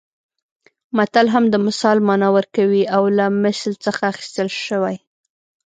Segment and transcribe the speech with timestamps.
[0.97, 4.97] متل هم د مثال مانا ورکوي او له مثل څخه اخیستل شوی